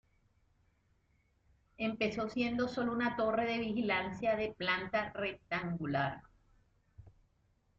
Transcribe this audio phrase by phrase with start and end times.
[1.77, 6.23] Empezó siendo sólo una torre de vigilancia de planta rectangular.